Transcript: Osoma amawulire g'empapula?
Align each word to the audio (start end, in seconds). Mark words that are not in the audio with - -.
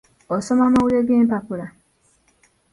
Osoma 0.35 0.63
amawulire 0.65 1.01
g'empapula? 1.07 1.65